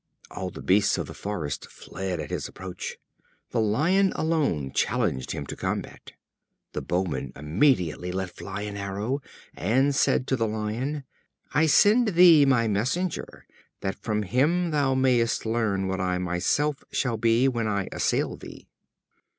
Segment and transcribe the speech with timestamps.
[0.31, 2.97] All the beasts of the forest fled at his approach.
[3.51, 6.13] The Lion alone challenged him to combat.
[6.73, 9.21] The Bowman immediately let fly an arrow;
[9.55, 11.03] and said to the Lion:
[11.53, 13.45] "I send thee my messenger,
[13.81, 18.67] that from him thou mayest learn what I myself shall be when I assail thee."